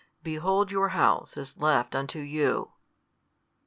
Behold 0.23 0.71
your 0.71 0.89
house 0.97 1.37
is 1.37 1.55
left 1.57 1.93
unto 1.93 2.17
you. 2.21 2.71